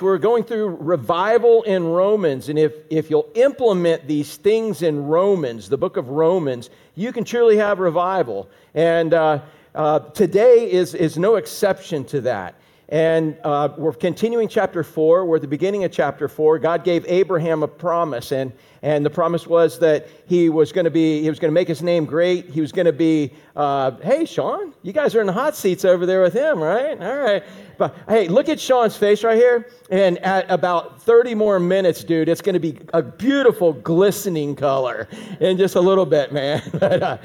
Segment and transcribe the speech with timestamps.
[0.00, 5.68] We're going through revival in Romans, and if, if you'll implement these things in Romans,
[5.68, 8.50] the book of Romans, you can truly have revival.
[8.74, 12.56] And uh, uh, today is, is no exception to that.
[12.88, 15.26] And uh, we're continuing chapter 4.
[15.26, 16.58] We're at the beginning of chapter 4.
[16.58, 18.52] God gave Abraham a promise, and,
[18.84, 21.68] and the promise was that he was going to be, he was going to make
[21.68, 22.50] his name great.
[22.50, 25.86] He was going to be, uh, hey, Sean, you guys are in the hot seats
[25.86, 27.00] over there with him, right?
[27.00, 27.42] All right.
[27.78, 29.70] But hey, look at Sean's face right here.
[29.90, 35.08] And at about 30 more minutes, dude, it's going to be a beautiful, glistening color
[35.40, 36.62] in just a little bit, man.
[36.74, 37.16] but, uh,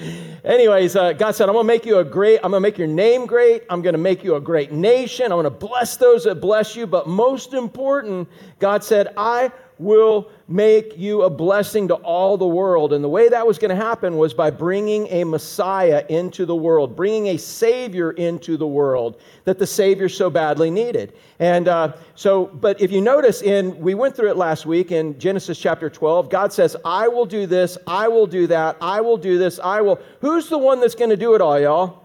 [0.45, 2.77] anyways, uh, God said, I'm going to make you a great, I'm going to make
[2.77, 3.63] your name great.
[3.69, 5.25] I'm going to make you a great nation.
[5.25, 6.87] I'm going to bless those that bless you.
[6.87, 12.91] But most important, God said, I will make you a blessing to all the world.
[12.91, 16.55] And the way that was going to happen was by bringing a Messiah into the
[16.55, 21.13] world, bringing a Savior into the world that the Savior so badly needed.
[21.39, 25.17] And uh, so, but if you notice, in we went through it last week in
[25.17, 29.17] Genesis chapter 12, God says, I will do this, I will do that, I will
[29.17, 29.99] do this, I will.
[30.19, 31.98] Who's the one that's going to do it all, y'all?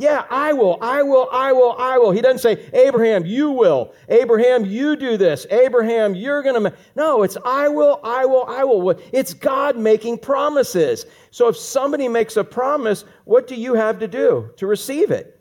[0.00, 2.10] Yeah, I will, I will, I will, I will.
[2.10, 3.92] He doesn't say, Abraham, you will.
[4.08, 5.46] Abraham, you do this.
[5.50, 6.74] Abraham, you're going to.
[6.96, 8.98] No, it's I will, I will, I will.
[9.12, 11.04] It's God making promises.
[11.30, 15.38] So if somebody makes a promise, what do you have to do to receive it?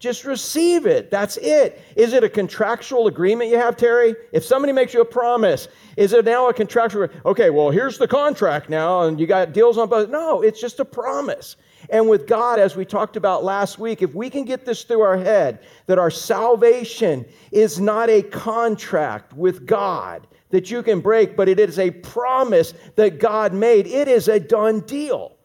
[0.00, 1.08] Just receive it.
[1.12, 1.80] That's it.
[1.94, 4.16] Is it a contractual agreement you have, Terry?
[4.32, 7.06] If somebody makes you a promise, is it now a contractual?
[7.24, 10.10] Okay, well, here's the contract now, and you got deals on both.
[10.10, 11.54] No, it's just a promise.
[11.92, 15.02] And with God, as we talked about last week, if we can get this through
[15.02, 21.36] our head that our salvation is not a contract with God that you can break,
[21.36, 25.36] but it is a promise that God made, it is a done deal.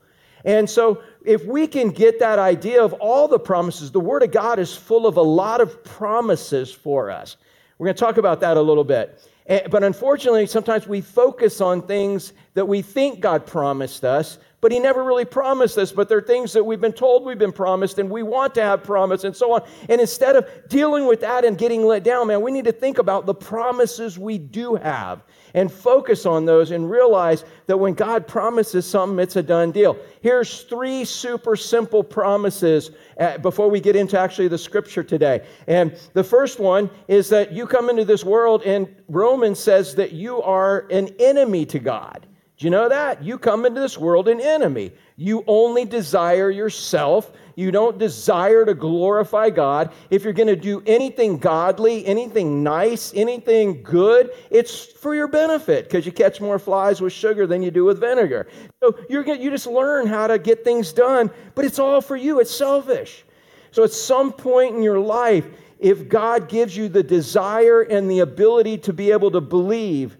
[0.46, 4.32] And so, if we can get that idea of all the promises, the Word of
[4.32, 7.36] God is full of a lot of promises for us.
[7.78, 9.22] We're going to talk about that a little bit.
[9.48, 14.72] Eh, but unfortunately, sometimes we focus on things that we think God promised us, but
[14.72, 15.92] he never really promised us.
[15.92, 18.62] But there are things that we've been told we've been promised, and we want to
[18.62, 19.62] have promise, and so on.
[19.90, 22.98] And instead of dealing with that and getting let down, man, we need to think
[22.98, 25.24] about the promises we do have
[25.54, 29.98] and focus on those and realize that when God promises something, it's a done deal.
[30.22, 35.46] Here's three super simple promises uh, before we get into actually the scripture today.
[35.68, 40.12] And the first one is that you come into this world, and Romans says that
[40.12, 42.27] you are an enemy to God.
[42.58, 43.24] Do you know that?
[43.24, 44.92] You come into this world an enemy.
[45.16, 47.32] You only desire yourself.
[47.56, 49.94] You don't desire to glorify God.
[50.10, 55.86] If you're going to do anything godly, anything nice, anything good, it's for your benefit
[55.86, 58.48] because you catch more flies with sugar than you do with vinegar.
[58.80, 62.16] So you're going you just learn how to get things done, but it's all for
[62.16, 62.40] you.
[62.40, 63.24] It's selfish.
[63.70, 65.46] So at some point in your life,
[65.78, 70.18] if God gives you the desire and the ability to be able to believe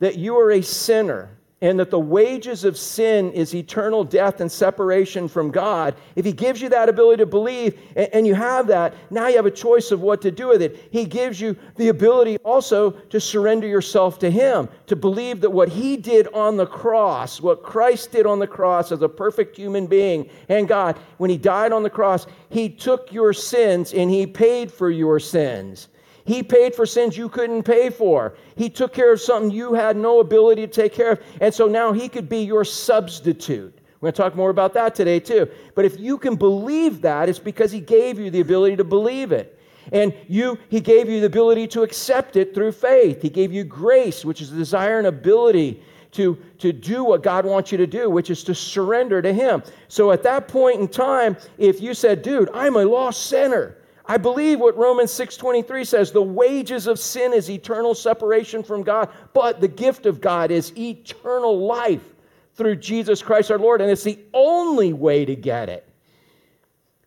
[0.00, 4.52] that you are a sinner, and that the wages of sin is eternal death and
[4.52, 8.66] separation from God, if He gives you that ability to believe and, and, you have
[8.66, 10.88] that, now you have a choice of what to do with it.
[10.90, 15.70] He gives you the ability also to surrender yourself to Him, to believe that what
[15.70, 19.86] He did on the cross, what Christ did on the cross as a perfect human
[19.86, 24.26] being and God, when He died on the cross, He took your sins and He
[24.26, 25.88] paid for your sins.
[26.26, 28.34] He paid for sins you couldn't pay for.
[28.56, 31.20] He took care of something you had no ability to take care of.
[31.40, 33.78] And so now He could be your substitute.
[34.00, 35.48] We're going to talk more about that today, too.
[35.74, 39.30] But if you can believe that, it's because He gave you the ability to believe
[39.30, 39.58] it.
[39.92, 43.22] And you, He gave you the ability to accept it through faith.
[43.22, 45.80] He gave you grace, which is the desire and ability
[46.12, 49.62] to, to do what God wants you to do, which is to surrender to Him.
[49.86, 53.76] So at that point in time, if you said, dude, I'm a lost sinner,
[54.08, 59.08] I believe what Romans 6:23 says, the wages of sin is eternal separation from God,
[59.32, 62.14] but the gift of God is eternal life
[62.54, 65.86] through Jesus Christ our Lord, and it's the only way to get it.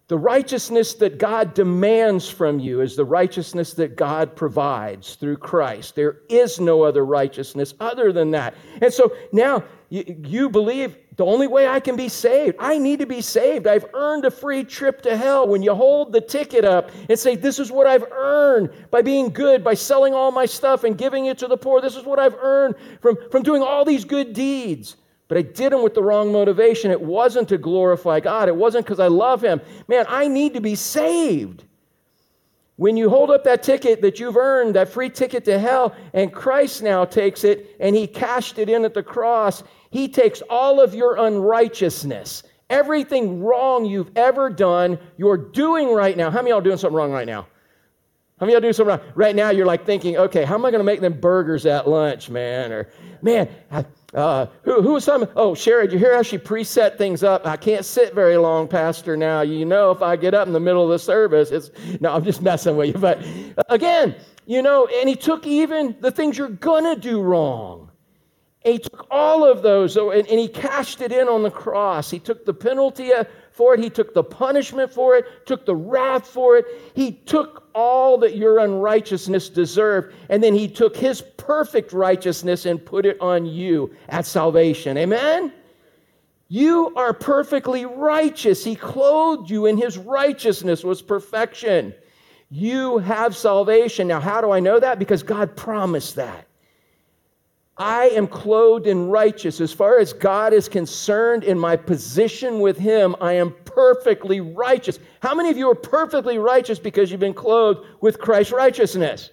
[0.10, 5.96] The righteousness that God demands from you is the righteousness that God provides through Christ.
[5.96, 8.56] There is no other righteousness other than that.
[8.82, 13.00] And so now you, you believe the only way I can be saved, I need
[13.00, 13.68] to be saved.
[13.68, 15.48] I've earned a free trip to hell.
[15.48, 19.30] When you hold the ticket up and say, This is what I've earned by being
[19.30, 22.20] good, by selling all my stuff and giving it to the poor, this is what
[22.20, 24.96] I've earned from, from doing all these good deeds.
[25.28, 26.90] But I did them with the wrong motivation.
[26.90, 29.60] It wasn't to glorify God, it wasn't because I love Him.
[29.88, 31.66] Man, I need to be saved.
[32.80, 36.32] When you hold up that ticket that you've earned, that free ticket to hell, and
[36.32, 40.80] Christ now takes it and He cashed it in at the cross, he takes all
[40.80, 46.32] of your unrighteousness, everything wrong you've ever done, you're doing right now.
[46.32, 47.48] How many y'all doing something wrong right now?
[48.40, 49.00] How many of y'all do something?
[49.16, 51.90] Right now, you're like thinking, okay, how am I going to make them burgers at
[51.90, 52.72] lunch, man?
[52.72, 52.90] Or,
[53.22, 53.50] man,
[54.14, 55.28] uh, who, who was some?
[55.36, 57.46] Oh, Sherry, did you hear how she preset things up?
[57.46, 59.42] I can't sit very long, Pastor, now.
[59.42, 61.70] You know, if I get up in the middle of the service, it's,
[62.00, 63.02] no, I'm just messing with you.
[63.02, 63.22] But
[63.68, 64.16] again,
[64.46, 67.92] you know, and he took even the things you're to do wrong.
[68.64, 72.10] And he took all of those and, and he cashed it in on the cross.
[72.10, 73.12] He took the penalty
[73.52, 73.80] for it.
[73.80, 76.66] He took the punishment for it, took the wrath for it.
[76.94, 82.84] He took all that your unrighteousness deserved, and then he took his perfect righteousness and
[82.84, 84.98] put it on you at salvation.
[84.98, 85.54] Amen?
[86.50, 88.64] You are perfectly righteous.
[88.64, 91.94] He clothed you in his righteousness was perfection.
[92.50, 94.08] You have salvation.
[94.08, 94.98] Now, how do I know that?
[94.98, 96.49] Because God promised that.
[97.80, 99.62] I am clothed in righteous.
[99.62, 105.00] As far as God is concerned in my position with Him, I am perfectly righteous.
[105.22, 109.30] How many of you are perfectly righteous because you've been clothed with Christ's righteousness?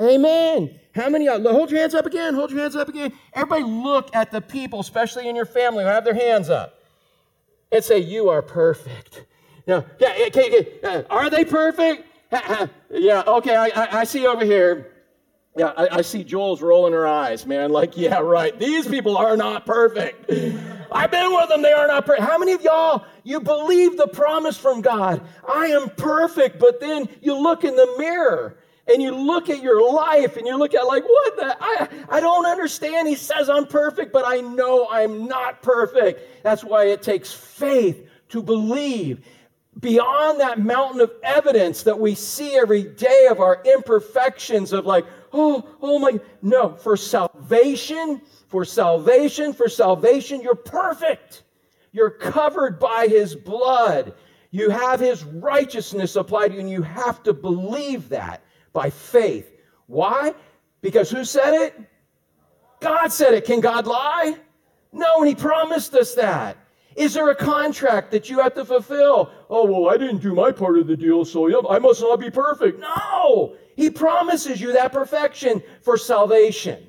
[0.00, 0.78] Amen.
[0.96, 1.26] How many?
[1.26, 2.34] Hold your hands up again.
[2.34, 3.12] Hold your hands up again.
[3.34, 6.82] Everybody look at the people, especially in your family, who have their hands up
[7.70, 9.24] and say, You are perfect.
[9.66, 10.68] Now, yeah, okay, okay.
[10.82, 12.06] Uh, are they perfect?
[12.90, 14.92] yeah, okay, I, I see over here.
[15.56, 17.70] Yeah, I, I, see Jules rolling her eyes, man.
[17.70, 18.58] Like, yeah, right.
[18.58, 20.30] These people are not perfect.
[20.92, 21.62] I've been with them.
[21.62, 22.28] They are not perfect.
[22.28, 25.22] How many of y'all, you believe the promise from God?
[25.48, 26.58] I am perfect.
[26.58, 30.58] But then you look in the mirror and you look at your life and you
[30.58, 31.56] look at like, what the?
[31.58, 33.08] I, I don't understand.
[33.08, 36.42] He says I'm perfect, but I know I'm not perfect.
[36.42, 39.24] That's why it takes faith to believe
[39.80, 45.04] beyond that mountain of evidence that we see every day of our imperfections of like,
[45.32, 51.42] oh, oh my, no, for salvation, for salvation, for salvation, you're perfect.
[51.92, 54.14] You're covered by his blood.
[54.50, 58.42] You have his righteousness applied to you, and you have to believe that
[58.72, 59.52] by faith.
[59.86, 60.34] Why?
[60.80, 61.74] Because who said it?
[62.80, 63.44] God said it.
[63.44, 64.36] Can God lie?
[64.92, 66.56] No, and he promised us that.
[66.96, 69.30] Is there a contract that you have to fulfill?
[69.50, 72.30] Oh, well, I didn't do my part of the deal, so I must not be
[72.30, 72.80] perfect.
[72.80, 73.56] No!
[73.76, 76.86] He promises you that perfection for salvation.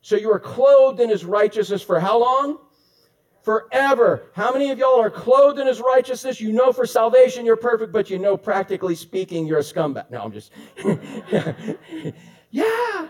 [0.00, 2.58] So you are clothed in his righteousness for how long?
[3.42, 4.24] Forever.
[4.32, 6.40] How many of y'all are clothed in his righteousness?
[6.40, 10.10] You know for salvation you're perfect, but you know practically speaking you're a scumbag.
[10.10, 10.52] No, I'm just.
[12.50, 13.08] yeah.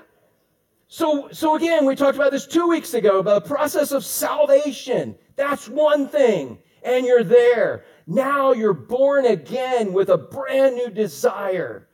[0.88, 5.14] So, so again, we talked about this two weeks ago about the process of salvation.
[5.36, 6.58] That's one thing.
[6.82, 7.84] And you're there.
[8.06, 11.88] Now you're born again with a brand new desire.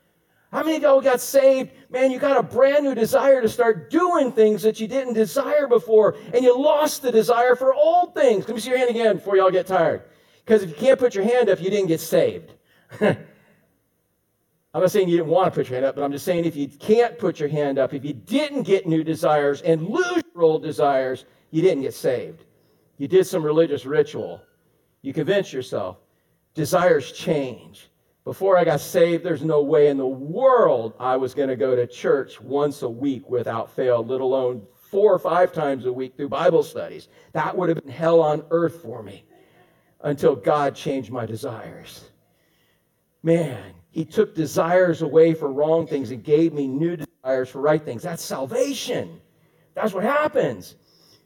[0.51, 1.73] How many of y'all got saved?
[1.91, 5.67] Man, you got a brand new desire to start doing things that you didn't desire
[5.67, 8.49] before, and you lost the desire for old things.
[8.49, 10.05] Let me see your hand again before y'all get tired.
[10.45, 12.55] Because if you can't put your hand up, you didn't get saved.
[13.01, 16.47] I'm not saying you didn't want to put your hand up, but I'm just saying
[16.47, 20.23] if you can't put your hand up, if you didn't get new desires and lose
[20.35, 22.45] your old desires, you didn't get saved.
[22.97, 24.41] You did some religious ritual.
[25.03, 25.99] You convinced yourself.
[26.55, 27.91] Desires change.
[28.29, 31.75] Before I got saved, there's no way in the world I was going to go
[31.75, 36.15] to church once a week without fail, let alone four or five times a week
[36.15, 37.09] through Bible studies.
[37.33, 39.25] That would have been hell on earth for me
[40.03, 42.11] until God changed my desires.
[43.23, 47.83] Man, He took desires away for wrong things and gave me new desires for right
[47.83, 48.03] things.
[48.03, 49.23] That's salvation.
[49.73, 50.75] That's what happens.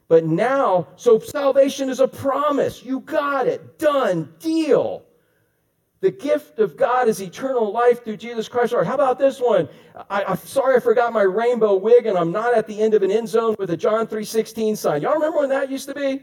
[0.06, 2.84] But now, so salvation is a promise.
[2.84, 3.80] You got it.
[3.80, 4.32] Done.
[4.38, 5.04] Deal.
[6.02, 8.72] The gift of God is eternal life through Jesus Christ.
[8.72, 9.68] Lord, how about this one?
[10.10, 13.04] I, am sorry I forgot my rainbow wig and I'm not at the end of
[13.04, 15.02] an end zone with a John 3.16 sign.
[15.02, 16.22] Y'all remember when that used to be?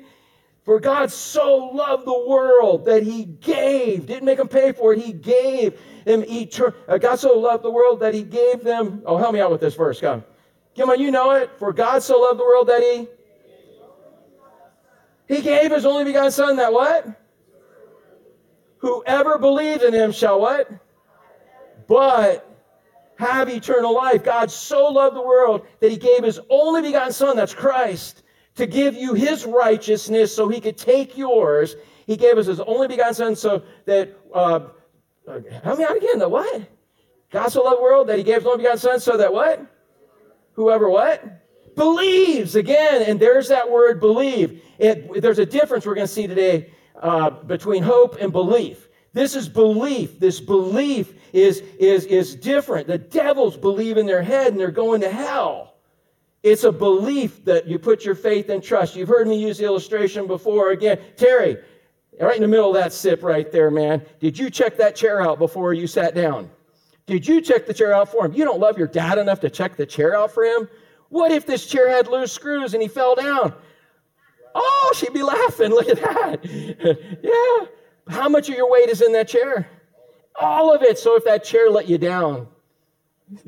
[0.66, 5.00] For God so loved the world that he gave, didn't make them pay for it,
[5.00, 6.74] he gave them eternal.
[6.90, 9.02] Uh, God so loved the world that he gave them.
[9.06, 10.02] Oh, help me out with this verse.
[10.02, 10.26] Come.
[10.76, 11.52] Come on, you know it.
[11.58, 13.08] For God so loved the world that he
[15.34, 17.19] he gave his only begotten son that what?
[18.80, 20.70] Whoever believes in him shall what?
[21.88, 22.46] But
[23.18, 24.24] have eternal life.
[24.24, 28.24] God so loved the world that he gave his only begotten son, that's Christ,
[28.56, 31.76] to give you his righteousness so he could take yours.
[32.08, 34.62] He gave us his only begotten son so that, uh,
[35.64, 36.64] help me out again, the what?
[37.32, 39.66] God so loved the world that he gave his only begotten son so that what?
[40.54, 41.40] Whoever what?
[41.80, 46.28] believes again and there's that word believe it, there's a difference we're going to see
[46.28, 48.88] today uh, between hope and belief.
[49.14, 50.20] This is belief.
[50.20, 52.88] This belief is is is different.
[52.88, 55.76] The devils believe in their head and they're going to hell.
[56.44, 58.96] It's a belief that you put your faith and trust.
[58.96, 61.00] You've heard me use the illustration before again.
[61.18, 61.58] Terry
[62.20, 65.22] right in the middle of that sip right there man did you check that chair
[65.22, 66.50] out before you sat down?
[67.06, 68.34] Did you check the chair out for him?
[68.34, 70.70] You don't love your dad enough to check the chair out for him?
[71.10, 73.54] What if this chair had loose screws and he fell down?
[74.56, 75.70] Oh, she'd be laughing.
[75.70, 77.20] Look at that.
[77.24, 78.14] yeah.
[78.14, 79.70] How much of your weight is in that chair?
[80.36, 80.98] All of it.
[80.98, 82.48] So if that chair let you down,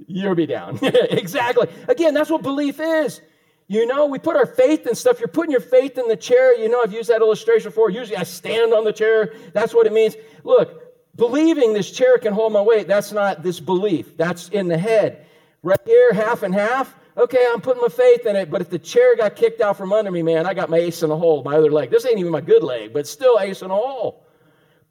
[0.08, 0.80] you'll be down.
[0.84, 1.68] exactly.
[1.88, 3.22] Again, that's what belief is.
[3.68, 5.20] You know, we put our faith in stuff.
[5.20, 6.58] You're putting your faith in the chair.
[6.58, 7.90] You know, I've used that illustration before.
[7.90, 9.34] Usually I stand on the chair.
[9.54, 10.18] That's what it means.
[10.44, 14.18] Look, believing this chair can hold my weight, that's not this belief.
[14.18, 15.26] That's in the head.
[15.64, 16.94] Right here, half and half.
[17.18, 19.92] Okay, I'm putting my faith in it, but if the chair got kicked out from
[19.92, 21.92] under me, man, I got my ace in the hole, my other leg.
[21.92, 24.26] This ain't even my good leg, but still ace in the hole.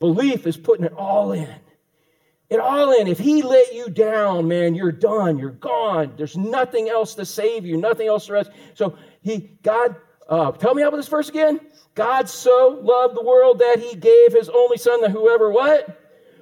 [0.01, 1.55] Belief is putting it all in.
[2.51, 3.07] It all in.
[3.07, 5.39] If he let you down, man, you're done.
[5.39, 6.15] You're gone.
[6.17, 8.51] There's nothing else to save you, nothing else to rest.
[8.75, 9.97] So he, God,
[10.29, 11.61] uh, tell me about this verse again.
[11.95, 15.97] God so loved the world that he gave his only son that whoever what?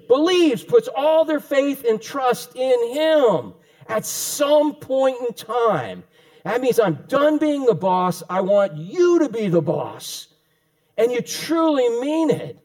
[0.09, 3.53] Believes, puts all their faith and trust in him
[3.89, 6.05] at some point in time.
[6.45, 8.23] That means I'm done being the boss.
[8.31, 10.29] I want you to be the boss.
[10.97, 12.59] And you truly mean it.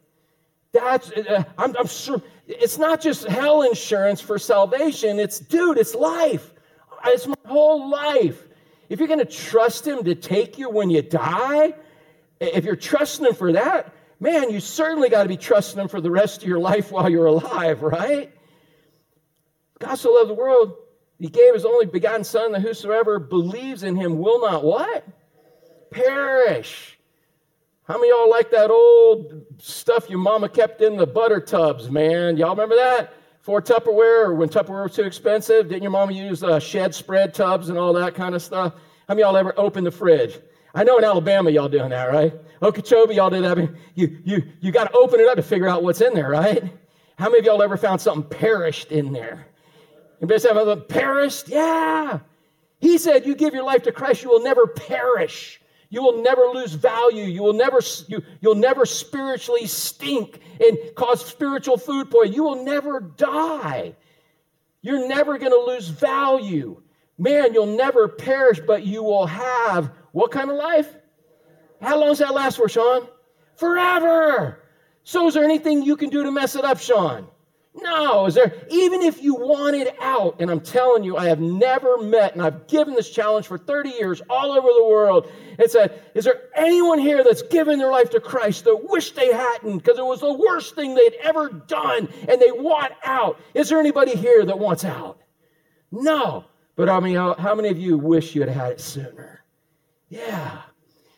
[0.72, 5.20] That's, uh, I'm, I'm sure, it's not just hell insurance for salvation.
[5.20, 6.52] It's, dude, it's life.
[7.06, 8.44] It's my whole life.
[8.90, 11.74] If you're going to trust Him to take you when you die,
[12.40, 16.02] if you're trusting Him for that, man, you certainly got to be trusting Him for
[16.02, 18.32] the rest of your life while you're alive, right?
[19.80, 20.76] God so loved the world,
[21.20, 25.06] he gave his only begotten son that whosoever believes in him will not what?
[25.92, 26.98] Perish.
[27.84, 32.38] How many y'all like that old stuff your mama kept in the butter tubs, man?
[32.38, 33.14] Y'all remember that?
[33.42, 37.34] For Tupperware, or when Tupperware was too expensive, didn't your mama use uh, Shedd's Spread
[37.34, 38.74] tubs and all that kind of stuff?
[39.08, 40.40] How many y'all ever opened the fridge?
[40.74, 42.34] I know in Alabama y'all doing that, right?
[42.62, 43.70] Okeechobee, y'all do that.
[43.96, 46.64] You, you, you got to open it up to figure out what's in there, right?
[47.18, 49.46] How many of y'all ever found something perished in there?
[50.24, 51.50] Anybody say, I've perished?
[51.50, 52.20] Yeah.
[52.80, 55.60] He said, You give your life to Christ, you will never perish.
[55.90, 57.26] You will never lose value.
[57.26, 62.36] You will never, you, you'll never spiritually stink and cause spiritual food poisoning.
[62.36, 63.96] You will never die.
[64.82, 66.82] You're never going to lose value.
[67.18, 70.96] Man, you'll never perish, but you will have what kind of life?
[71.82, 73.08] How long does that last for, Sean?
[73.58, 74.64] Forever.
[75.04, 77.28] So, is there anything you can do to mess it up, Sean?
[77.76, 81.98] No, is there, even if you wanted out, and I'm telling you, I have never
[81.98, 85.28] met, and I've given this challenge for 30 years all over the world.
[85.58, 89.34] It said, Is there anyone here that's given their life to Christ that wish they
[89.34, 93.40] hadn't because it was the worst thing they'd ever done and they want out?
[93.56, 95.20] Is there anybody here that wants out?
[95.92, 96.46] No.
[96.76, 99.44] But I mean, how, how many of you wish you had had it sooner?
[100.10, 100.62] Yeah.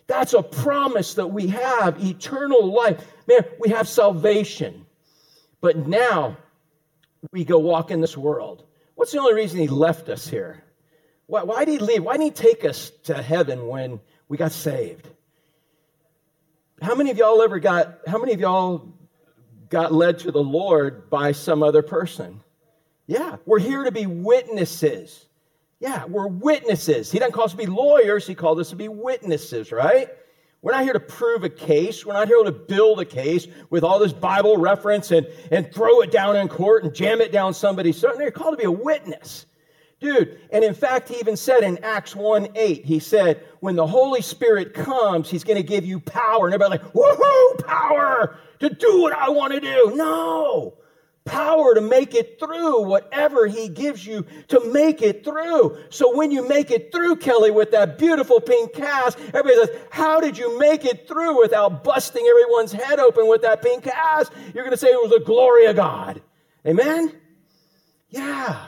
[0.07, 3.13] That's a promise that we have eternal life.
[3.27, 4.85] Man, we have salvation.
[5.61, 6.37] But now,
[7.31, 8.65] we go walk in this world.
[8.95, 10.63] What's the only reason he left us here?
[11.27, 12.03] Why, why did he leave?
[12.03, 15.07] Why didn't he take us to heaven when we got saved?
[16.81, 18.93] How many of y'all ever got, how many of y'all
[19.69, 22.41] got led to the Lord by some other person?
[23.07, 25.25] Yeah, we're here to be witnesses.
[25.79, 27.11] Yeah, we're witnesses.
[27.11, 30.09] He doesn't call us to be lawyers, he called us to be witnesses, right?
[30.65, 32.07] We're not here to prove a case.
[32.07, 36.01] We're not here to build a case with all this Bible reference and, and throw
[36.01, 38.15] it down in court and jam it down somebody's throat.
[38.17, 39.45] You're called to be a witness.
[39.99, 43.85] Dude, and in fact, he even said in Acts 1 8, he said, when the
[43.85, 46.47] Holy Spirit comes, he's going to give you power.
[46.47, 49.93] And everybody like, woohoo, power to do what I want to do.
[49.95, 50.77] No
[51.25, 55.77] power to make it through whatever he gives you to make it through.
[55.89, 60.21] So when you make it through, Kelly, with that beautiful pink cast, everybody says, How
[60.21, 64.31] did you make it through without busting everyone's head open with that pink cast?
[64.53, 66.21] You're going to say it was the glory of God.
[66.65, 67.13] Amen?
[68.09, 68.67] Yeah.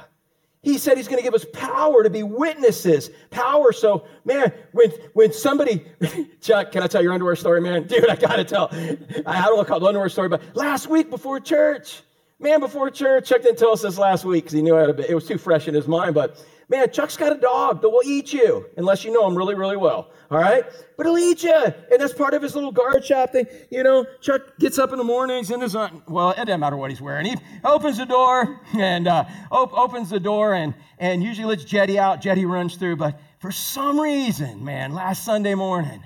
[0.64, 3.10] He said he's going to give us power to be witnesses.
[3.30, 3.72] Power.
[3.72, 5.86] So, man, when when somebody,
[6.42, 7.84] Chuck, can I tell your underwear story, man?
[7.88, 8.70] Dude, I got to tell.
[8.72, 12.02] I don't want to call it the underwear story, but last week before church,
[12.40, 15.10] Man, before church, Chuck didn't tell us this last week because he knew how to,
[15.10, 18.04] it was too fresh in his mind, but man, Chuck's got a dog that will
[18.06, 20.12] eat you unless you know him really, really well.
[20.30, 20.64] All right?
[20.98, 21.56] But he'll eat you.
[21.56, 23.48] And that's part of his little guard shop thing.
[23.72, 26.92] You know, Chuck gets up in the mornings in his, well, it doesn't matter what
[26.92, 27.26] he's wearing.
[27.26, 31.98] He opens the door and uh, op- opens the door and, and usually lets Jetty
[31.98, 32.22] out.
[32.22, 32.98] Jetty runs through.
[32.98, 36.04] But for some reason, man, last Sunday morning,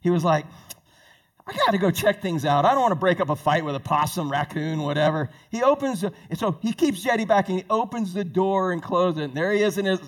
[0.00, 0.46] he was like,
[1.46, 2.64] I got to go check things out.
[2.64, 5.28] I don't want to break up a fight with a possum, raccoon, whatever.
[5.50, 9.20] He opens, the, so he keeps Jetty back and he opens the door and closes
[9.20, 9.24] it.
[9.24, 10.00] And there he is in his,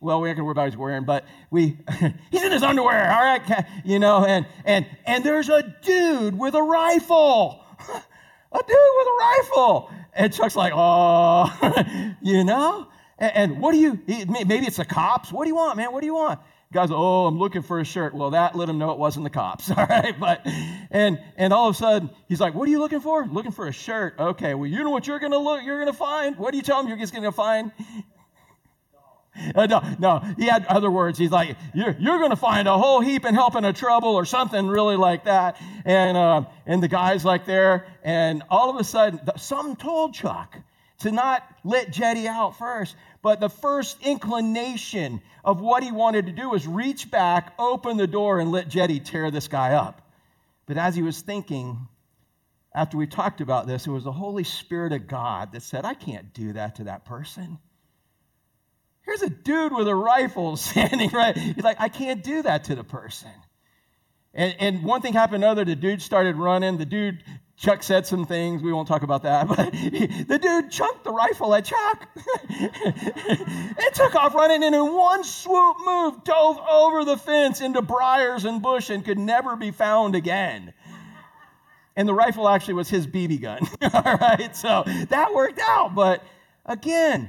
[0.00, 1.76] well, we aren't going to worry about what he's wearing, but we,
[2.30, 6.54] he's in his underwear, all right, you know, and, and, and there's a dude with
[6.54, 7.62] a rifle.
[8.52, 9.90] a dude with a rifle.
[10.14, 12.88] And Chuck's like, oh, you know?
[13.18, 15.32] And, and, what do you, maybe it's the cops.
[15.32, 15.92] What do you want, man?
[15.92, 16.40] What do you want?
[16.70, 18.12] Guys, oh, I'm looking for a shirt.
[18.14, 20.18] Well, that let him know it wasn't the cops, all right?
[20.18, 20.46] But,
[20.90, 23.26] and, and all of a sudden, he's like, what are you looking for?
[23.26, 24.16] Looking for a shirt.
[24.18, 26.36] Okay, well, you know what you're to look, you're to find?
[26.36, 27.72] What do you tell him you're just to find?
[29.54, 31.16] Uh, no, no, he had other words.
[31.16, 33.72] He's like, you're, you're going to find a whole heap and help in helping a
[33.72, 35.60] trouble or something really like that.
[35.84, 40.56] And, uh, and the guy's like there, and all of a sudden, something told Chuck
[41.00, 42.96] to not let Jetty out first.
[43.28, 48.06] But the first inclination of what he wanted to do was reach back, open the
[48.06, 50.00] door, and let Jetty tear this guy up.
[50.64, 51.88] But as he was thinking,
[52.74, 55.92] after we talked about this, it was the Holy Spirit of God that said, I
[55.92, 57.58] can't do that to that person.
[59.02, 61.36] Here's a dude with a rifle standing right.
[61.36, 63.28] He's like, I can't do that to the person.
[64.32, 65.66] And, and one thing happened another.
[65.66, 66.78] The dude started running.
[66.78, 67.22] The dude,
[67.58, 68.62] Chuck said some things.
[68.62, 69.48] We won't talk about that.
[69.56, 72.08] But he, the dude chunked the rifle at Chuck
[72.50, 78.44] and took off running and in one swoop move dove over the fence into briars
[78.44, 80.72] and bush and could never be found again.
[81.96, 83.60] And the rifle actually was his BB gun.
[83.92, 84.54] All right.
[84.54, 85.96] So that worked out.
[85.96, 86.22] But
[86.64, 87.28] again,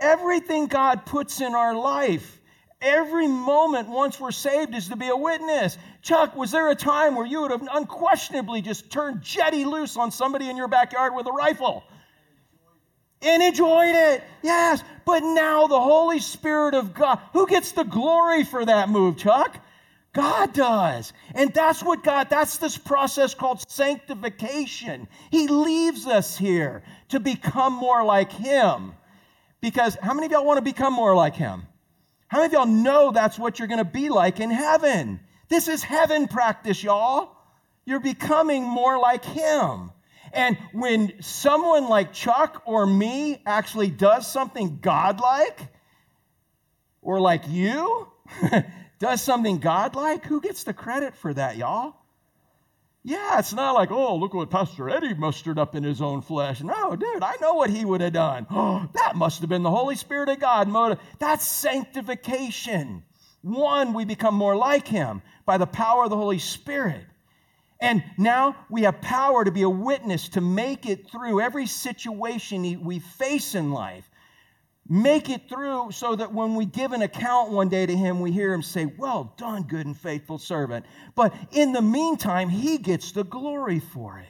[0.00, 2.40] Everything God puts in our life,
[2.80, 5.78] every moment once we're saved is to be a witness.
[6.02, 10.10] Chuck, was there a time where you would have unquestionably just turned jetty loose on
[10.10, 11.84] somebody in your backyard with a rifle?
[13.22, 14.82] And enjoyed it, yes.
[15.06, 19.58] But now the Holy Spirit of God, who gets the glory for that move, Chuck?
[20.12, 21.12] God does.
[21.34, 25.08] And that's what God, that's this process called sanctification.
[25.30, 28.92] He leaves us here to become more like Him.
[29.64, 31.66] Because how many of y'all want to become more like him?
[32.28, 35.20] How many of y'all know that's what you're going to be like in heaven?
[35.48, 37.36] This is heaven practice, y'all.
[37.84, 39.90] You're becoming more like him.
[40.32, 45.60] And when someone like Chuck or me actually does something godlike,
[47.02, 48.08] or like you,
[48.98, 51.94] does something godlike, who gets the credit for that, y'all?
[53.06, 56.62] Yeah, it's not like, oh, look what Pastor Eddie mustered up in his own flesh.
[56.62, 58.46] No, dude, I know what he would have done.
[58.50, 60.98] Oh, that must have been the Holy Spirit of God.
[61.18, 63.02] That's sanctification.
[63.42, 67.04] One, we become more like him by the power of the Holy Spirit.
[67.78, 72.82] And now we have power to be a witness to make it through every situation
[72.82, 74.08] we face in life
[74.88, 78.30] make it through so that when we give an account one day to him, we
[78.30, 80.84] hear him say, Well done, good and faithful servant.
[81.14, 84.28] But in the meantime, he gets the glory for it.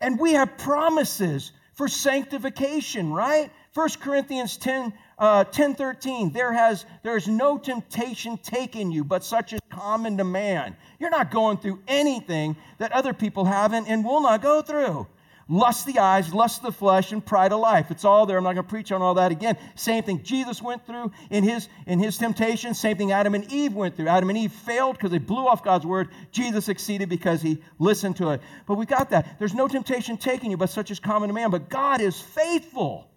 [0.00, 3.50] And we have promises for sanctification, right?
[3.74, 9.24] 1 Corinthians 10, uh, 10 13, there has there is no temptation taken you, but
[9.24, 10.76] such as common to man.
[10.98, 15.06] You're not going through anything that other people haven't and will not go through.
[15.48, 17.90] Lust the eyes, lust the flesh, and pride of life.
[17.90, 18.38] It's all there.
[18.38, 19.56] I'm not going to preach on all that again.
[19.74, 22.74] Same thing Jesus went through in his, in his temptation.
[22.74, 24.08] Same thing Adam and Eve went through.
[24.08, 26.08] Adam and Eve failed because they blew off God's word.
[26.30, 28.40] Jesus succeeded because he listened to it.
[28.66, 29.38] But we got that.
[29.38, 31.50] There's no temptation taking you, but such is common to man.
[31.50, 33.08] But God is faithful.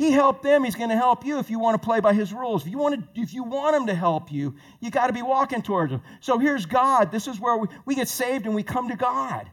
[0.00, 0.64] He helped them.
[0.64, 2.64] He's going to help you if you want to play by his rules.
[2.64, 5.20] If you want to, if you want him to help you, you got to be
[5.20, 6.00] walking towards him.
[6.20, 7.12] So here's God.
[7.12, 9.50] This is where we, we get saved and we come to God.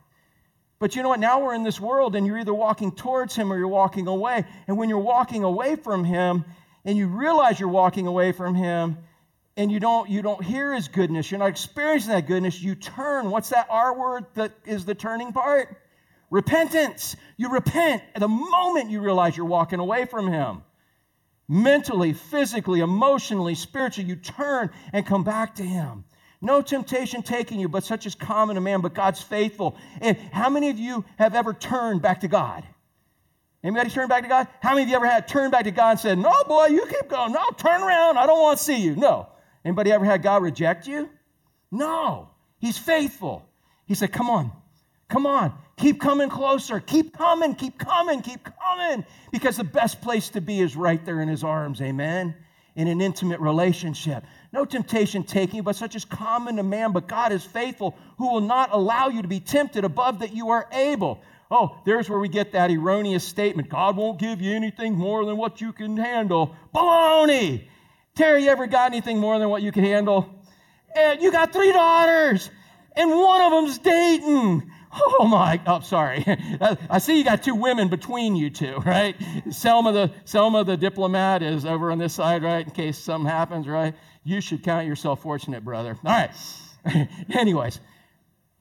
[0.80, 1.20] But you know what?
[1.20, 4.46] Now we're in this world and you're either walking towards Him or you're walking away.
[4.68, 6.46] And when you're walking away from Him
[6.86, 8.98] and you realize you're walking away from Him
[9.56, 13.32] and you don't, you don't hear His goodness, you're not experiencing that goodness, you turn.
[13.32, 15.82] What's that R word that is the turning part?
[16.30, 17.16] Repentance.
[17.38, 20.64] You repent at the moment you realize you're walking away from Him.
[21.50, 26.04] Mentally, physically, emotionally, spiritually, you turn and come back to Him.
[26.42, 29.76] No temptation taking you, but such is common to man, but God's faithful.
[30.02, 32.64] And how many of you have ever turned back to God?
[33.64, 34.48] Anybody turned back to God?
[34.62, 36.86] How many of you ever had turned back to God and said, No, boy, you
[36.86, 37.34] keep going.
[37.34, 38.18] No, turn around.
[38.18, 38.96] I don't want to see you.
[38.96, 39.30] No.
[39.66, 41.10] Anybody ever had God reject you?
[41.72, 42.30] No.
[42.60, 43.44] He's faithful.
[43.86, 44.52] He said, Come on.
[45.10, 45.54] Come on.
[45.78, 46.80] Keep coming closer.
[46.80, 47.56] Keep coming.
[47.56, 48.22] Keep coming.
[48.22, 49.06] Keep coming.
[49.32, 51.82] Because the best place to be is right there in his arms.
[51.82, 52.36] Amen.
[52.78, 54.24] In an intimate relationship.
[54.54, 56.92] No temptation taking but such is common to man.
[56.92, 60.52] But God is faithful, who will not allow you to be tempted above that you
[60.52, 61.20] are able.
[61.50, 65.38] Oh, there's where we get that erroneous statement God won't give you anything more than
[65.38, 66.56] what you can handle.
[66.74, 67.68] Baloney!
[68.14, 70.30] Terry, you ever got anything more than what you can handle?
[70.96, 72.50] And you got three daughters,
[72.96, 74.72] and one of them's dating.
[75.20, 76.24] Oh my, oh, sorry.
[76.90, 79.16] I see you got two women between you two, right?
[79.50, 82.66] Selma the, Selma the diplomat is over on this side, right?
[82.66, 83.96] In case something happens, right?
[84.24, 85.98] You should count yourself fortunate, brother.
[86.06, 86.32] All right.
[87.32, 87.80] Anyways,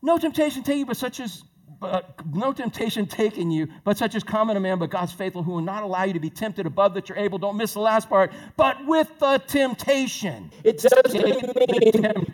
[0.02, 1.42] no temptation take you, but such as
[1.78, 5.52] but no temptation taking you, but such as common a man, but God's faithful, who
[5.52, 7.38] will not allow you to be tempted above that you're able.
[7.38, 8.32] Don't miss the last part.
[8.56, 10.50] But with the temptation.
[10.64, 11.40] It doesn't mean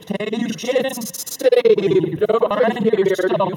[0.06, 2.24] temptation saved.
[2.28, 3.52] Find yourself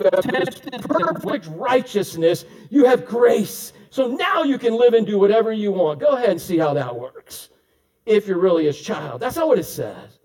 [0.87, 2.45] perfect righteousness.
[2.69, 3.73] You have grace.
[3.89, 5.99] So now you can live and do whatever you want.
[5.99, 7.49] Go ahead and see how that works.
[8.05, 9.21] If you're really his child.
[9.21, 10.19] That's not what it says.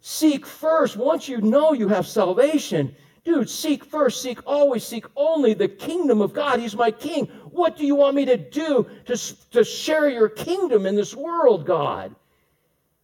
[0.00, 2.94] Seek first, once you know you have salvation,
[3.24, 6.60] Dude, seek first, seek always, seek only the kingdom of God.
[6.60, 7.26] He's my king.
[7.50, 9.16] What do you want me to do to,
[9.52, 12.14] to share your kingdom in this world, God?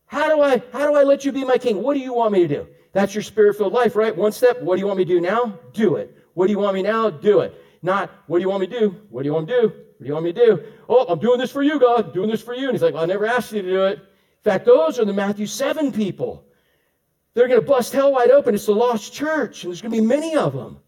[0.05, 1.83] How do I how do I let you be my king?
[1.83, 2.67] What do you want me to do?
[2.93, 4.15] That's your spirit-filled life, right?
[4.15, 4.61] One step.
[4.61, 5.59] What do you want me to do now?
[5.73, 6.15] Do it.
[6.35, 7.09] What do you want me now?
[7.09, 7.55] Do it.
[7.83, 9.01] Not what do you want me to do?
[9.09, 9.69] What do you want me to do?
[9.69, 10.65] What do you want me to do?
[10.89, 12.07] Oh, I'm doing this for you, God.
[12.07, 12.65] I'm doing this for you.
[12.65, 13.99] And he's like, well, I never asked you to do it.
[13.99, 16.45] In fact, those are the Matthew 7 people.
[17.35, 18.55] They're going to bust hell wide open.
[18.55, 20.79] It's the lost church, and there's going to be many of them.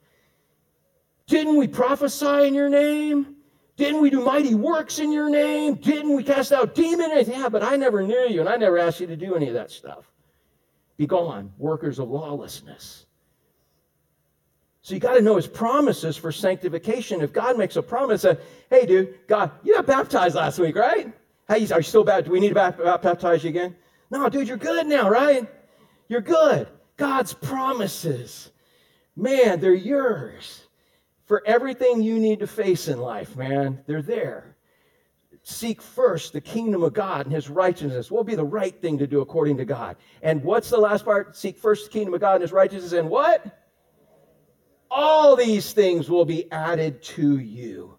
[1.26, 3.36] Didn't we prophesy in your name?
[3.76, 5.76] Didn't we do mighty works in your name?
[5.76, 7.28] Didn't we cast out demons?
[7.28, 9.54] Yeah, but I never knew you, and I never asked you to do any of
[9.54, 10.04] that stuff.
[10.96, 13.06] Be gone, workers of lawlessness.
[14.82, 17.20] So you got to know his promises for sanctification.
[17.22, 21.12] If God makes a promise that, hey, dude, God, you got baptized last week, right?
[21.48, 22.24] Hey, are you still bad?
[22.24, 23.76] Do we need to baptize you again?
[24.10, 25.48] No, dude, you're good now, right?
[26.12, 26.68] You're good.
[26.98, 28.50] God's promises,
[29.16, 30.66] man, they're yours
[31.24, 33.82] for everything you need to face in life, man.
[33.86, 34.58] They're there.
[35.42, 38.10] Seek first the kingdom of God and his righteousness.
[38.10, 39.96] What will be the right thing to do according to God?
[40.20, 41.34] And what's the last part?
[41.34, 42.92] Seek first the kingdom of God and his righteousness.
[42.92, 43.64] And what?
[44.90, 47.96] All these things will be added to you.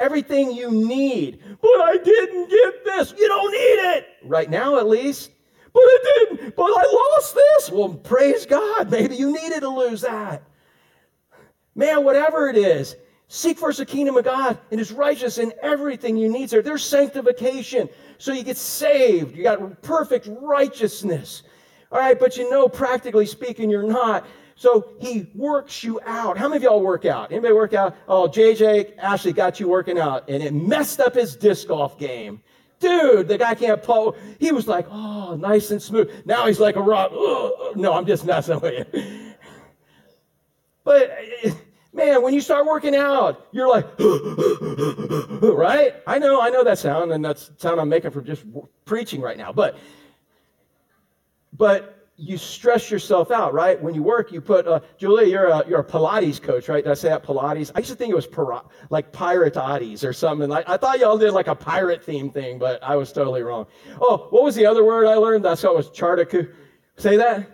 [0.00, 1.40] Everything you need.
[1.62, 3.14] But I didn't get this.
[3.16, 4.06] You don't need it.
[4.24, 5.30] Right now, at least.
[5.74, 6.56] But I didn't.
[6.56, 7.70] But I lost this.
[7.70, 8.90] Well, praise God.
[8.90, 10.44] Maybe you needed to lose that.
[11.74, 12.94] Man, whatever it is,
[13.26, 16.62] seek first the kingdom of God and his righteousness and everything you need there.
[16.62, 17.88] There's sanctification.
[18.18, 19.36] So you get saved.
[19.36, 21.42] You got perfect righteousness.
[21.90, 24.26] All right, but you know, practically speaking, you're not.
[24.54, 26.38] So he works you out.
[26.38, 27.32] How many of y'all work out?
[27.32, 27.96] Anybody work out?
[28.06, 32.40] Oh, JJ Ashley got you working out, and it messed up his disc golf game
[32.80, 34.16] dude, the guy can't pull.
[34.38, 36.10] He was like, oh, nice and smooth.
[36.24, 37.12] Now he's like a rock.
[37.76, 39.34] no, I'm just messing with you.
[40.84, 41.16] But
[41.94, 43.86] man, when you start working out, you're like,
[45.42, 45.94] right?
[46.06, 48.44] I know, I know that sound, and that's sound I'm making from just
[48.84, 49.52] preaching right now.
[49.52, 49.78] But,
[51.52, 53.80] but you stress yourself out, right?
[53.82, 56.84] When you work, you put, uh, Julia, you're a, you're a Pilates coach, right?
[56.84, 57.72] Did I say that Pilates?
[57.74, 60.48] I used to think it was para- like Pirates or something.
[60.48, 63.66] Like, I thought y'all did like a pirate theme thing, but I was totally wrong.
[64.00, 65.44] Oh, what was the other word I learned?
[65.44, 66.52] That's what was charcuterie.
[66.98, 67.50] Say that?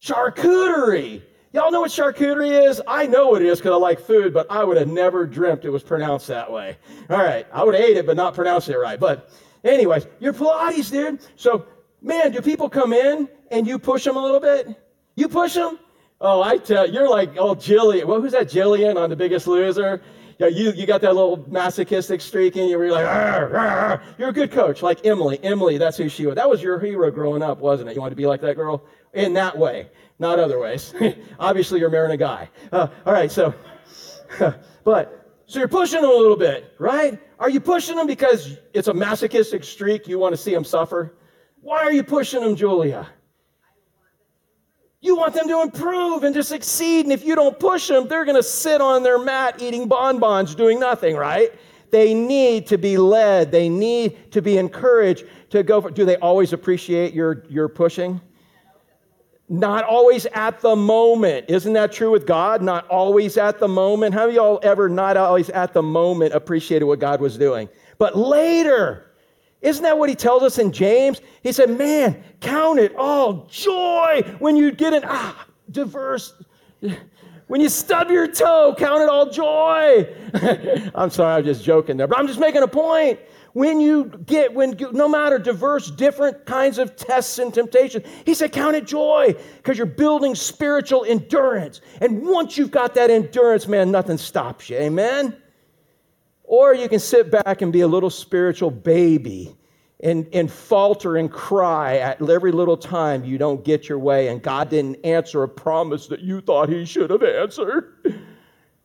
[0.00, 1.22] Charcuterie.
[1.52, 2.80] Y'all know what charcuterie is?
[2.86, 5.64] I know what it is because I like food, but I would have never dreamt
[5.64, 6.76] it was pronounced that way.
[7.10, 9.00] All right, I would have ate it, but not pronounced it right.
[9.00, 9.30] But
[9.64, 11.20] anyways, you're Pilates, dude.
[11.34, 11.66] So
[12.00, 14.68] Man, do people come in and you push them a little bit?
[15.16, 15.78] You push them?
[16.20, 18.04] Oh, I tell you're like, oh, Jillian.
[18.04, 20.02] Well, who's that Jillian on The Biggest Loser?
[20.38, 24.02] Yeah, you, you got that little masochistic streak in you where you're like, arr, arr.
[24.18, 25.40] you're a good coach, like Emily.
[25.42, 26.36] Emily, that's who she was.
[26.36, 27.94] That was your hero growing up, wasn't it?
[27.96, 28.84] You wanted to be like that girl?
[29.14, 30.94] In that way, not other ways.
[31.40, 32.48] Obviously, you're marrying a guy.
[32.70, 33.52] Uh, all right, so,
[34.84, 37.18] but, so you're pushing them a little bit, right?
[37.40, 40.06] Are you pushing them because it's a masochistic streak?
[40.06, 41.14] You want to see them suffer?
[41.62, 43.08] Why are you pushing them, Julia?
[45.00, 47.06] You want them to improve and to succeed.
[47.06, 50.54] And if you don't push them, they're going to sit on their mat eating bonbons,
[50.54, 51.52] doing nothing, right?
[51.90, 53.52] They need to be led.
[53.52, 55.90] They need to be encouraged to go for.
[55.90, 58.20] Do they always appreciate your, your pushing?
[59.48, 61.46] Not always at the moment.
[61.48, 62.60] Isn't that true with God?
[62.60, 64.14] Not always at the moment.
[64.14, 67.68] How y'all ever not always at the moment appreciated what God was doing?
[67.96, 69.07] But later,
[69.60, 71.20] isn't that what he tells us in James?
[71.42, 76.34] He said, Man, count it all joy when you get an ah, diverse.
[77.48, 80.06] When you stub your toe, count it all joy.
[80.94, 83.18] I'm sorry, I'm just joking there, but I'm just making a point.
[83.54, 88.52] When you get, when no matter diverse, different kinds of tests and temptations, he said,
[88.52, 91.80] count it joy because you're building spiritual endurance.
[92.02, 94.76] And once you've got that endurance, man, nothing stops you.
[94.76, 95.34] Amen?
[96.48, 99.54] Or you can sit back and be a little spiritual baby
[100.00, 104.42] and, and falter and cry at every little time you don't get your way and
[104.42, 107.92] God didn't answer a promise that you thought He should have answered.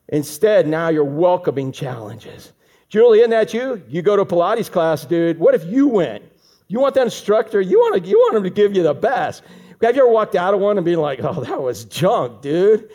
[0.08, 2.52] Instead, now you're welcoming challenges.
[2.90, 3.82] Julie, isn't that you?
[3.88, 5.38] You go to Pilates class, dude.
[5.38, 6.22] What if you went?
[6.68, 7.62] You want that instructor?
[7.62, 9.42] You want, to, you want him to give you the best.
[9.80, 12.90] Have you ever walked out of one and been like, oh, that was junk, dude?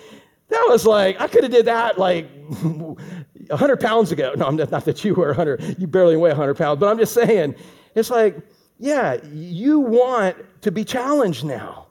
[0.49, 2.29] That was like, I could have did that like
[3.49, 4.33] 100 pounds ago.
[4.35, 6.97] No, I'm not, not that you were 100, you barely weigh 100 pounds, but I'm
[6.97, 7.55] just saying,
[7.95, 8.38] it's like,
[8.77, 11.88] yeah, you want to be challenged now.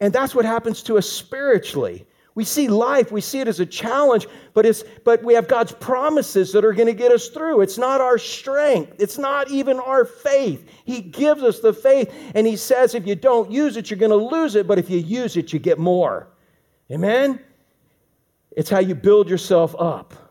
[0.00, 2.06] And that's what happens to us spiritually.
[2.34, 5.72] We see life, we see it as a challenge, but, it's, but we have God's
[5.72, 7.60] promises that are going to get us through.
[7.60, 10.68] It's not our strength, it's not even our faith.
[10.84, 14.10] He gives us the faith, and He says if you don't use it, you're going
[14.10, 16.28] to lose it, but if you use it, you get more.
[16.90, 17.40] Amen?
[18.52, 20.29] It's how you build yourself up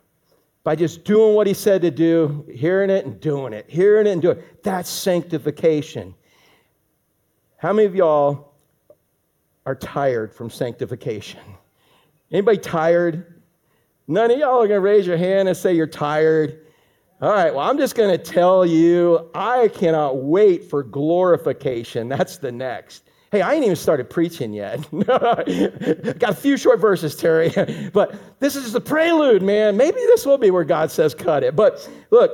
[0.63, 4.11] by just doing what He said to do, hearing it and doing it, hearing it
[4.11, 4.63] and doing it.
[4.63, 6.13] That's sanctification.
[7.57, 8.53] How many of y'all
[9.65, 11.41] are tired from sanctification?
[12.31, 13.41] Anybody tired?
[14.07, 16.65] None of y'all are going to raise your hand and say you're tired.
[17.21, 22.07] All right, well, I'm just going to tell you, I cannot wait for glorification.
[22.07, 23.08] That's the next.
[23.31, 24.89] Hey, I ain't even started preaching yet.
[25.05, 27.53] Got a few short verses, Terry.
[27.93, 29.77] but this is the prelude, man.
[29.77, 31.55] Maybe this will be where God says cut it.
[31.55, 32.31] But look,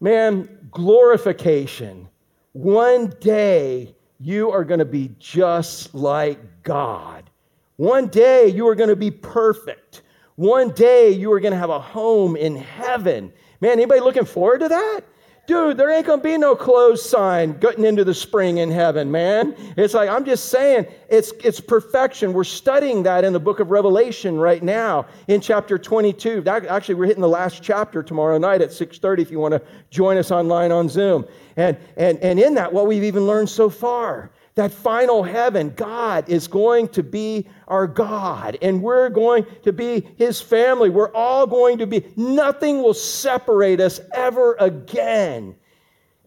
[0.00, 2.08] man, glorification.
[2.52, 7.30] One day you are going to be just like God.
[7.76, 10.02] One day you are going to be perfect.
[10.36, 13.32] One day you are going to have a home in heaven.
[13.60, 15.00] Man, anybody looking forward to that?
[15.46, 19.54] Dude, there ain't to be no closed sign getting into the spring in heaven, man.
[19.76, 22.32] It's like I'm just saying it's it's perfection.
[22.32, 26.44] We're studying that in the book of Revelation right now in chapter 22.
[26.46, 30.16] Actually, we're hitting the last chapter tomorrow night at 6:30 if you want to join
[30.16, 31.26] us online on Zoom.
[31.56, 36.28] And and and in that what we've even learned so far that final heaven, God
[36.28, 40.90] is going to be our God, and we're going to be His family.
[40.90, 45.56] We're all going to be, nothing will separate us ever again.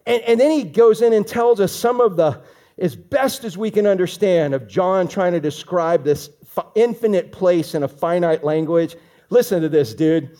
[0.05, 2.41] And, and then he goes in and tells us some of the,
[2.77, 6.29] as best as we can understand, of John trying to describe this
[6.75, 8.95] infinite place in a finite language.
[9.29, 10.37] Listen to this, dude.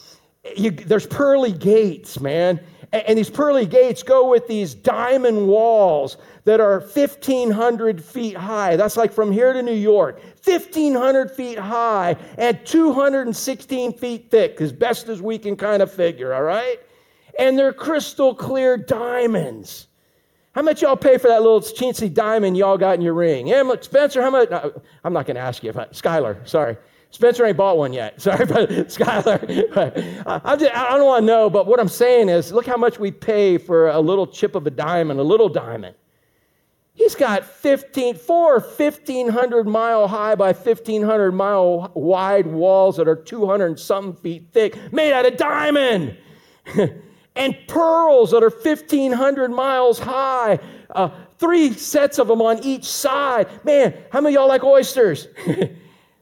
[0.56, 2.60] You, there's pearly gates, man.
[2.94, 8.78] And these pearly gates go with these diamond walls that are 1,500 feet high.
[8.78, 14.72] That's like from here to New York, 1,500 feet high and 216 feet thick, as
[14.72, 16.80] best as we can kind of figure, all right?
[17.38, 19.88] And they're crystal clear diamonds.
[20.54, 23.48] How much y'all pay for that little chintzy diamond y'all got in your ring?
[23.48, 24.50] Yeah, Spencer, how much?
[24.50, 25.72] No, I'm not going to ask you.
[25.74, 26.78] Skylar, sorry.
[27.12, 28.22] Spencer ain't bought one yet.
[28.22, 29.44] Sorry, but Skylar.
[30.26, 33.12] I, I don't want to know, but what I'm saying is look how much we
[33.12, 35.96] pay for a little chip of a diamond, a little diamond.
[36.94, 43.80] He's got 15, four 1,500 mile high by 1,500 mile wide walls that are 200
[43.80, 46.18] something feet thick, made out of diamond.
[47.36, 50.60] and pearls that are 1,500 miles high,
[50.96, 53.48] uh, three sets of them on each side.
[53.64, 55.28] Man, how many y'all like oysters?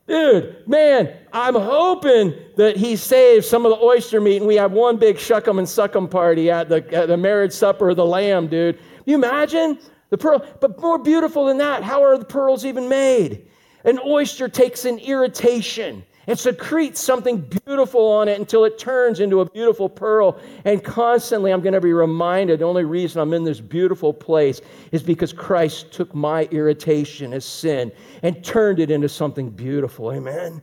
[0.07, 4.71] Dude, man, I'm hoping that he saves some of the oyster meat and we have
[4.71, 7.95] one big shuck 'em and suck 'em party at the, at the marriage supper of
[7.95, 8.77] the lamb, dude.
[9.05, 9.79] You imagine?
[10.11, 13.47] The pearl, but more beautiful than that, how are the pearls even made?
[13.83, 19.41] An oyster takes an irritation and secretes something beautiful on it until it turns into
[19.41, 20.39] a beautiful pearl.
[20.63, 24.61] And constantly, I'm going to be reminded the only reason I'm in this beautiful place
[24.91, 27.91] is because Christ took my irritation as sin
[28.23, 30.11] and turned it into something beautiful.
[30.11, 30.61] Amen.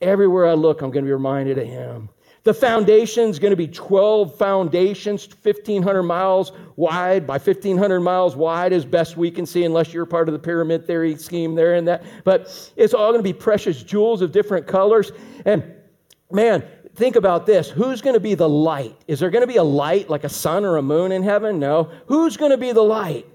[0.00, 2.08] Everywhere I look, I'm going to be reminded of Him.
[2.42, 8.72] The foundation is going to be 12 foundations, 1,500 miles wide by 1,500 miles wide,
[8.72, 11.86] as best we can see, unless you're part of the pyramid theory scheme there and
[11.86, 12.02] that.
[12.24, 15.12] But it's all going to be precious jewels of different colors.
[15.44, 15.62] And
[16.30, 18.96] man, think about this who's going to be the light?
[19.06, 21.58] Is there going to be a light like a sun or a moon in heaven?
[21.58, 21.90] No.
[22.06, 23.26] Who's going to be the light?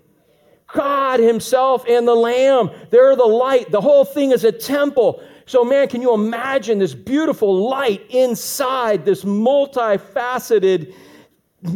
[0.73, 2.71] God Himself and the Lamb.
[2.89, 3.71] They're the light.
[3.71, 5.23] The whole thing is a temple.
[5.45, 10.93] So, man, can you imagine this beautiful light inside this multifaceted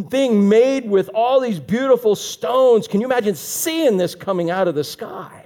[0.10, 2.88] thing made with all these beautiful stones?
[2.88, 5.46] Can you imagine seeing this coming out of the sky?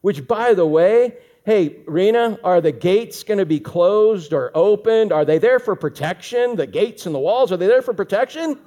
[0.00, 5.12] Which, by the way, hey, Rena, are the gates going to be closed or opened?
[5.12, 6.56] Are they there for protection?
[6.56, 8.58] The gates and the walls, are they there for protection?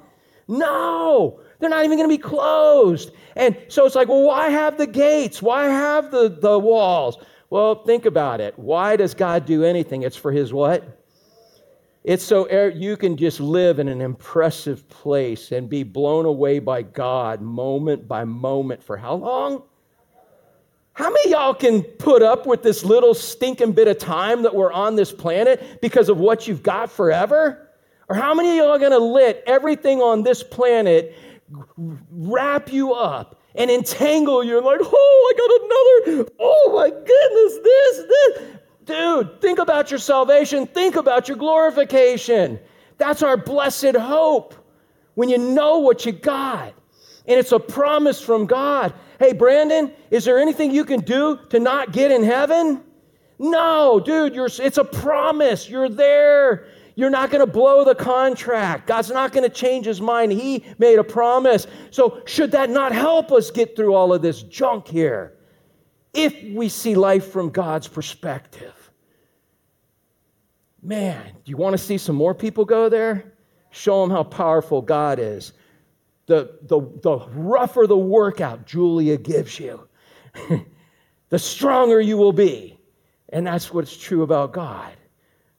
[0.48, 3.12] No, they're not even going to be closed.
[3.36, 5.41] And so it's like, well, why have the gates?
[5.41, 7.17] Why have the, the walls?
[7.49, 8.58] Well, think about it.
[8.58, 10.04] Why does God do anything?
[10.04, 10.99] It's for His what?
[12.04, 16.82] It's so you can just live in an impressive place and be blown away by
[16.82, 19.63] God moment by moment for how long?
[20.93, 24.71] How many y'all can put up with this little stinking bit of time that we're
[24.71, 27.69] on this planet because of what you've got forever?
[28.10, 31.15] Or how many y'all to let everything on this planet
[31.78, 37.60] wrap you up and entangle you and like, oh, I got another, oh my goodness,
[37.63, 38.60] this, this.
[38.86, 42.60] Dude, think about your salvation, think about your glorification.
[42.98, 44.56] That's our blessed hope
[45.16, 46.74] when you know what you got.
[47.26, 48.94] And it's a promise from God.
[49.20, 52.84] Hey, Brandon, is there anything you can do to not get in heaven?
[53.39, 55.70] No, dude, it's a promise.
[55.70, 56.68] You're there.
[56.96, 58.88] You're not going to blow the contract.
[58.88, 60.32] God's not going to change his mind.
[60.32, 61.66] He made a promise.
[61.92, 65.38] So, should that not help us get through all of this junk here?
[66.14, 68.92] If we see life from God's perspective.
[70.84, 73.34] Man, do you want to see some more people go there?
[73.72, 75.54] Show them how powerful God is.
[76.28, 79.88] The, the, the rougher the workout Julia gives you,
[81.30, 82.80] the stronger you will be.
[83.30, 84.94] And that's what's true about God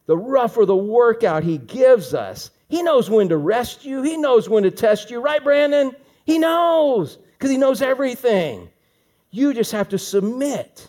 [0.07, 4.49] the rougher the workout He gives us, He knows when to rest you, He knows
[4.49, 5.95] when to test you, right, Brandon?
[6.25, 8.69] He knows because He knows everything.
[9.31, 10.89] You just have to submit.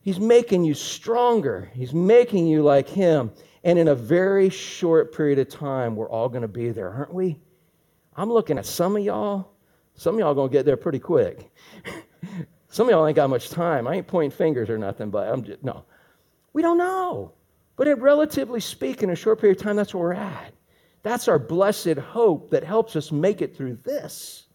[0.00, 3.30] He's making you stronger, He's making you like Him.
[3.64, 7.14] And in a very short period of time, we're all going to be there, aren't
[7.14, 7.40] we?
[8.14, 9.48] I'm looking at some of y'all.
[9.94, 11.50] Some of y'all going to get there pretty quick.
[12.68, 13.86] some of y'all ain't got much time.
[13.88, 15.84] I ain't pointing fingers or nothing, but I'm just, no.
[16.52, 17.32] We don't know.
[17.76, 20.54] But in relatively speaking, a short period of time, that's where we're at.
[21.02, 24.46] That's our blessed hope that helps us make it through this.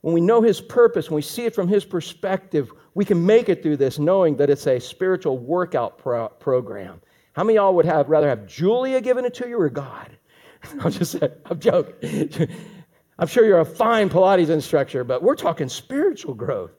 [0.00, 3.48] When we know His purpose, when we see it from His perspective, we can make
[3.48, 7.00] it through this knowing that it's a spiritual workout pro- program.
[7.34, 10.10] How many of y'all would have rather have Julia given it to you or God?
[10.80, 11.16] I'm just
[11.46, 12.48] I'm joking.
[13.18, 16.72] I'm sure you're a fine Pilates instructor, but we're talking spiritual growth.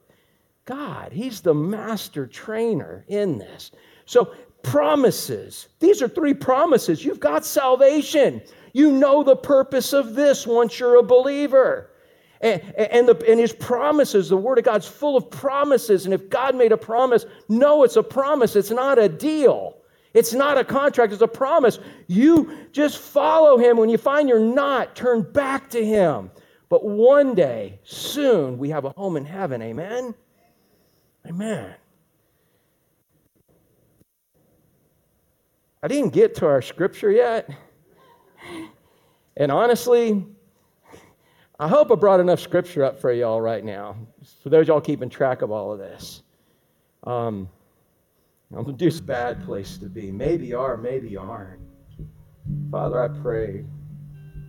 [0.64, 3.70] God, He's the master trainer in this.
[4.06, 5.68] So promises.
[5.78, 7.04] These are three promises.
[7.04, 8.42] You've got salvation.
[8.72, 11.90] You know the purpose of this once you're a believer.
[12.40, 16.04] And, and, the, and his promises, the word of God's full of promises.
[16.04, 18.56] And if God made a promise, no, it's a promise.
[18.56, 19.76] It's not a deal.
[20.14, 21.80] It's not a contract, it's a promise.
[22.06, 23.76] You just follow him.
[23.76, 26.30] When you find you're not, turn back to him.
[26.68, 29.60] But one day, soon, we have a home in heaven.
[29.60, 30.14] Amen?
[31.26, 31.74] Amen.
[35.84, 37.46] I didn't get to our scripture yet.
[39.36, 40.24] And honestly,
[41.60, 43.94] I hope I brought enough scripture up for y'all right now.
[44.42, 46.22] For those y'all keeping track of all of this.
[47.02, 47.50] Um,
[48.56, 50.10] I'm just a bad place to be.
[50.10, 51.60] Maybe are, maybe aren't.
[52.70, 53.66] Father, I pray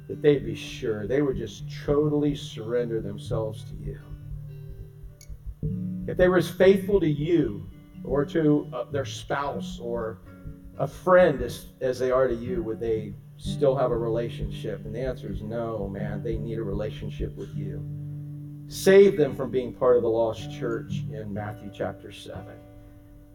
[0.08, 4.00] that they'd be sure they would just totally surrender themselves to you.
[6.08, 7.70] If they were as faithful to you
[8.06, 10.20] or to uh, their spouse or
[10.78, 14.86] a friend as, as they are to you, would they still have a relationship?
[14.86, 16.24] And the answer is no, man.
[16.24, 17.84] They need a relationship with you.
[18.68, 22.44] Save them from being part of the lost church in Matthew chapter 7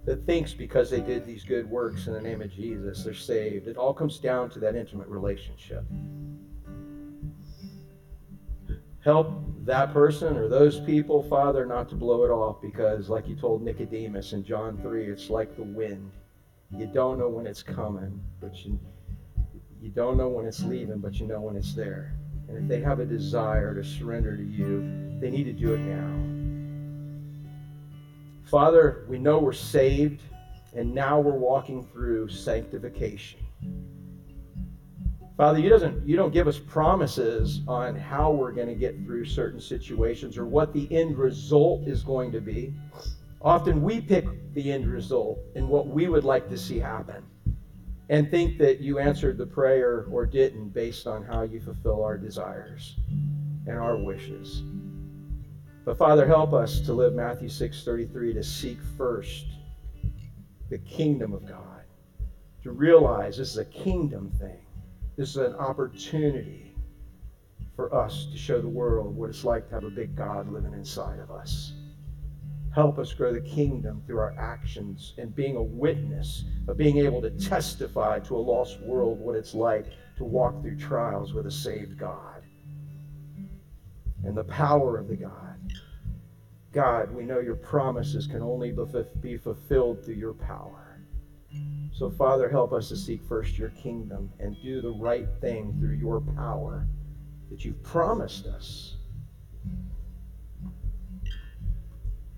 [0.05, 3.69] that thinks because they did these good works in the name of Jesus, they're saved.
[3.69, 5.85] It all comes down to that intimate relationship.
[9.05, 9.33] Help
[9.65, 13.63] that person or those people, Father, not to blow it off because, like you told
[13.63, 16.11] Nicodemus in John 3, it's like the wind.
[16.77, 18.79] You don't know when it's coming, but you,
[19.83, 22.15] you don't know when it's leaving, but you know when it's there.
[22.49, 25.81] And if they have a desire to surrender to you, they need to do it
[25.81, 26.41] now.
[28.45, 30.23] Father, we know we're saved,
[30.75, 33.41] and now we're walking through sanctification.
[35.37, 39.25] Father, you, doesn't, you don't give us promises on how we're going to get through
[39.25, 42.75] certain situations or what the end result is going to be.
[43.43, 47.25] Often we pick the end result and what we would like to see happen
[48.11, 52.19] and think that you answered the prayer or didn't based on how you fulfill our
[52.19, 52.97] desires
[53.67, 54.63] and our wishes.
[55.85, 59.47] But Father, help us to live Matthew 6:33 to seek first
[60.69, 61.85] the kingdom of God.
[62.63, 64.61] To realize this is a kingdom thing.
[65.17, 66.77] This is an opportunity
[67.75, 70.75] for us to show the world what it's like to have a big God living
[70.75, 71.73] inside of us.
[72.75, 77.21] Help us grow the kingdom through our actions and being a witness of being able
[77.21, 81.51] to testify to a lost world what it's like to walk through trials with a
[81.51, 82.43] saved God
[84.25, 85.59] and the power of the God.
[86.73, 88.73] God, we know your promises can only
[89.21, 91.01] be fulfilled through your power.
[91.93, 95.97] So, Father, help us to seek first your kingdom and do the right thing through
[95.97, 96.87] your power
[97.51, 98.97] that you've promised us.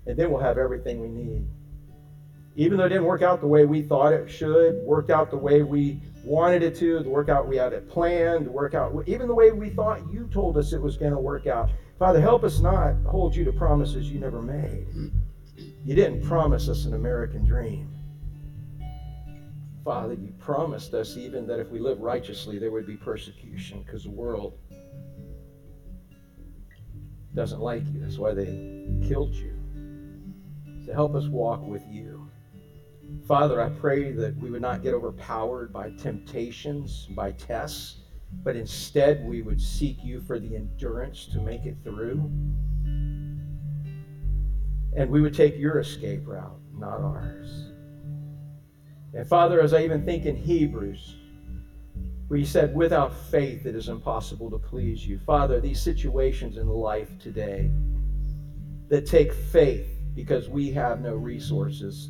[0.05, 1.47] And then we'll have everything we need.
[2.55, 5.37] Even though it didn't work out the way we thought it should, worked out the
[5.37, 8.93] way we wanted it to, the work out we had it planned, the work out
[9.07, 11.69] even the way we thought you told us it was going to work out.
[11.97, 14.85] Father, help us not hold you to promises you never made.
[15.83, 17.89] You didn't promise us an American dream.
[19.83, 24.03] Father, you promised us even that if we live righteously, there would be persecution because
[24.03, 24.57] the world
[27.35, 27.99] doesn't like you.
[27.99, 29.52] That's why they killed you.
[30.93, 32.29] Help us walk with you.
[33.27, 37.97] Father, I pray that we would not get overpowered by temptations, by tests,
[38.43, 42.29] but instead we would seek you for the endurance to make it through.
[44.95, 47.71] And we would take your escape route, not ours.
[49.13, 51.15] And Father, as I even think in Hebrews,
[52.27, 55.19] where you said, without faith it is impossible to please you.
[55.25, 57.69] Father, these situations in life today
[58.89, 62.09] that take faith because we have no resources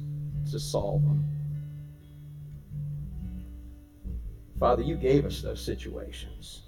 [0.52, 1.24] to solve them.
[4.60, 6.62] Father, you gave us those situations.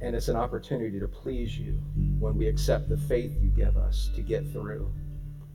[0.00, 1.80] And it's an opportunity to please you
[2.18, 4.92] when we accept the faith you give us to get through.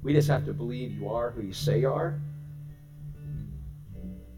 [0.01, 2.19] We just have to believe you are who you say you are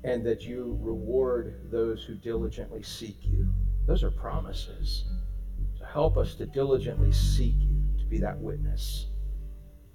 [0.04, 3.48] and that you reward those who diligently seek you.
[3.88, 5.06] Those are promises.
[5.80, 9.08] So help us to diligently seek you to be that witness.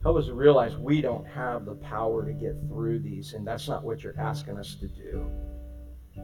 [0.03, 3.69] Help us to realize we don't have the power to get through these, and that's
[3.69, 5.31] not what you're asking us to do.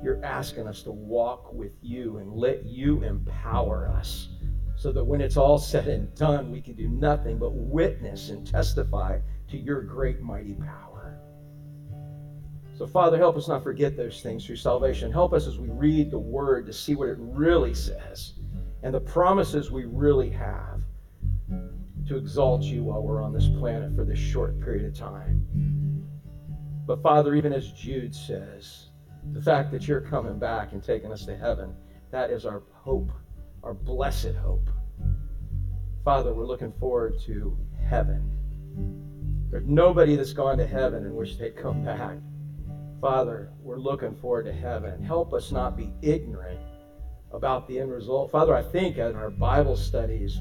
[0.02, 4.28] You're asking us to walk with you and let you empower us
[4.76, 8.46] so that when it's all said and done, we can do nothing but witness and
[8.46, 9.18] testify
[9.48, 11.18] to your great, mighty power.
[12.76, 15.10] So, Father, help us not forget those things through salvation.
[15.10, 18.34] Help us as we read the Word to see what it really says
[18.82, 20.75] and the promises we really have
[22.06, 25.46] to exalt you while we're on this planet for this short period of time.
[26.86, 28.90] But, Father, even as Jude says,
[29.32, 31.74] the fact that you're coming back and taking us to heaven,
[32.12, 33.10] that is our hope,
[33.64, 34.68] our blessed hope.
[36.04, 37.56] Father, we're looking forward to
[37.88, 38.32] heaven.
[39.50, 42.18] There's nobody that's gone to heaven and wish they'd come back.
[43.00, 45.02] Father, we're looking forward to heaven.
[45.02, 46.60] Help us not be ignorant
[47.32, 48.30] about the end result.
[48.30, 50.38] Father, I think in our Bible studies,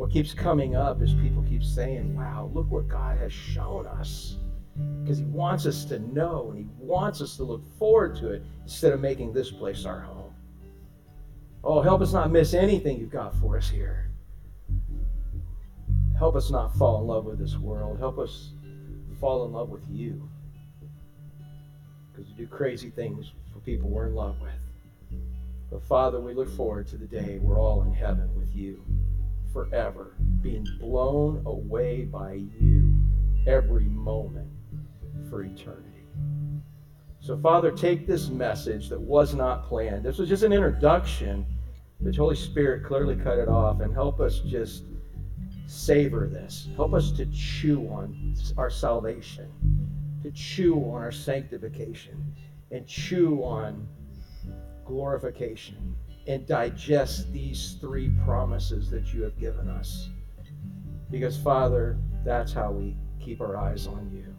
[0.00, 4.36] what keeps coming up is people keep saying, wow, look what God has shown us.
[5.02, 8.42] Because He wants us to know and He wants us to look forward to it
[8.62, 10.32] instead of making this place our home.
[11.62, 14.10] Oh, help us not miss anything you've got for us here.
[16.16, 17.98] Help us not fall in love with this world.
[17.98, 18.52] Help us
[19.20, 20.26] fall in love with you.
[22.10, 25.20] Because you do crazy things for people we're in love with.
[25.70, 28.82] But Father, we look forward to the day we're all in heaven with you
[29.52, 32.94] forever, being blown away by you
[33.46, 34.50] every moment
[35.28, 35.86] for eternity.
[37.20, 40.04] So, Father, take this message that was not planned.
[40.04, 41.46] This was just an introduction.
[42.00, 44.84] The Holy Spirit clearly cut it off and help us just
[45.66, 46.68] savor this.
[46.76, 49.48] Help us to chew on our salvation,
[50.22, 52.34] to chew on our sanctification,
[52.70, 53.86] and chew on
[54.86, 55.94] glorification,
[56.30, 60.10] and digest these three promises that you have given us.
[61.10, 64.32] Because, Father, that's how we keep our eyes on you.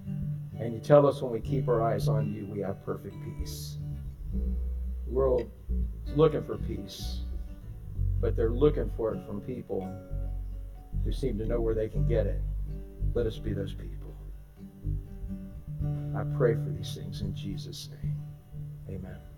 [0.57, 3.75] And you tell us when we keep our eyes on you, we have perfect peace.
[4.33, 5.51] The world
[6.07, 7.23] is looking for peace,
[8.21, 9.85] but they're looking for it from people
[11.03, 12.39] who seem to know where they can get it.
[13.13, 14.15] Let us be those people.
[16.15, 18.15] I pray for these things in Jesus' name.
[18.87, 19.30] Amen.